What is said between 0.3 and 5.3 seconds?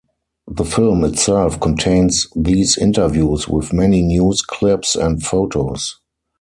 The film itself contains these interviews, with many news clips and